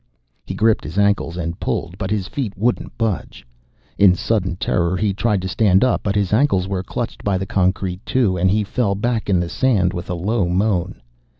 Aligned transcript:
He 0.47 0.55
gripped 0.55 0.83
his 0.83 0.97
ankles 0.97 1.37
and 1.37 1.59
pulled, 1.59 1.95
but 1.99 2.09
his 2.09 2.27
feet 2.27 2.57
wouldn't 2.57 2.97
budge. 2.97 3.45
In 3.99 4.15
sudden 4.15 4.55
terror, 4.55 4.97
he 4.97 5.13
tried 5.13 5.43
to 5.43 5.47
stand 5.47 5.83
up, 5.83 6.01
but 6.01 6.15
his 6.15 6.33
ankles 6.33 6.67
were 6.67 6.81
clutched 6.81 7.23
by 7.23 7.37
the 7.37 7.45
concrete 7.45 8.03
too, 8.03 8.35
and 8.35 8.49
he 8.49 8.63
fell 8.63 8.95
back 8.95 9.29
in 9.29 9.39
the 9.39 9.47
sand 9.47 9.93
with 9.93 10.09
a 10.09 10.15
low 10.15 10.49
moan. 10.49 11.03